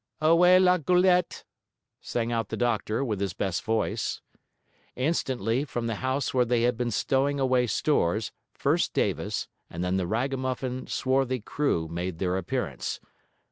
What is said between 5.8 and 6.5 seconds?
the house where